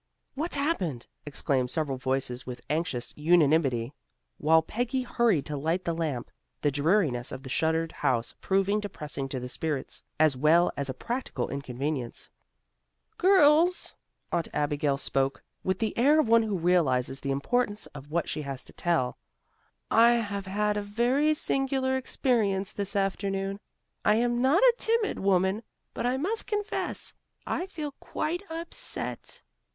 [0.33, 3.93] "What's happened?" exclaimed several voices with anxious unanimity,
[4.39, 6.31] while Peggy hurried to light the lamp,
[6.61, 10.95] the dreariness of the shuttered house proving depressing to the spirits, as well as a
[10.95, 12.31] practical inconvenience.
[13.19, 13.93] "Girls!"
[14.31, 18.41] Aunt Abigail spoke with the air of one who realizes the importance of what she
[18.41, 19.19] has to tell.
[19.91, 23.59] "I have had a very singular experience this afternoon.
[24.03, 25.61] I am not a timid woman,
[25.93, 27.13] but I must confess
[27.45, 29.43] I feel quite upset."